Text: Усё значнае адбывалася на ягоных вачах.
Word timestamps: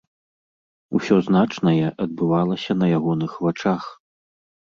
Усё 0.99 1.15
значнае 1.27 1.91
адбывалася 2.05 2.71
на 2.81 2.85
ягоных 3.01 3.31
вачах. 3.49 3.83